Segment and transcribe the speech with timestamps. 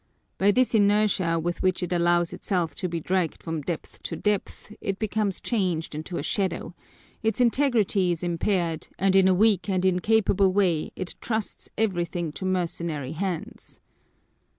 [0.39, 4.73] By this inertia with which it allows itself to be dragged from depth to depth,
[4.81, 6.73] it becomes changed into a shadow,
[7.21, 12.45] its integrity is impaired, and in a weak and incapable way it trusts everything to
[12.45, 13.79] mercenary hands.